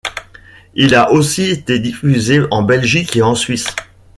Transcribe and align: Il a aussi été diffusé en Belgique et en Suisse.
Il 0.73 0.95
a 0.95 1.11
aussi 1.11 1.51
été 1.51 1.77
diffusé 1.77 2.41
en 2.49 2.63
Belgique 2.63 3.15
et 3.15 3.21
en 3.21 3.35
Suisse. 3.35 3.67